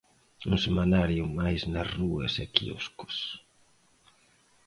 Un 0.51 0.57
semanario 0.65 1.23
máis 1.39 1.61
nas 1.73 1.87
rúas 1.97 2.33
e 2.43 2.45
quioscos. 2.55 3.15